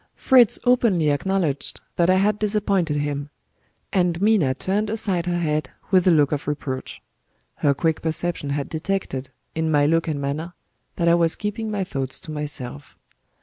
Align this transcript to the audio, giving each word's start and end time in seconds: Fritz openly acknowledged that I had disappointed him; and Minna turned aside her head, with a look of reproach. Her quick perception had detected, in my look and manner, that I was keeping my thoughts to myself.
Fritz 0.15 0.57
openly 0.63 1.11
acknowledged 1.11 1.79
that 1.95 2.09
I 2.09 2.15
had 2.15 2.39
disappointed 2.39 2.97
him; 2.97 3.29
and 3.93 4.19
Minna 4.19 4.55
turned 4.55 4.89
aside 4.89 5.27
her 5.27 5.37
head, 5.37 5.69
with 5.91 6.07
a 6.07 6.11
look 6.11 6.31
of 6.31 6.47
reproach. 6.47 7.03
Her 7.57 7.75
quick 7.75 8.01
perception 8.01 8.49
had 8.49 8.67
detected, 8.67 9.29
in 9.53 9.69
my 9.69 9.85
look 9.85 10.07
and 10.07 10.19
manner, 10.19 10.53
that 10.95 11.07
I 11.07 11.13
was 11.13 11.35
keeping 11.35 11.69
my 11.69 11.83
thoughts 11.83 12.19
to 12.21 12.31
myself. 12.31 12.97